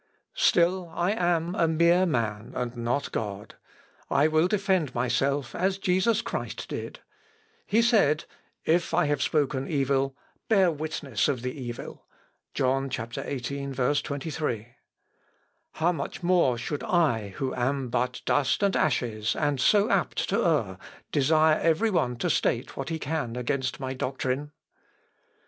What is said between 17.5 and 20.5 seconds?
am but dust and ashes and so apt to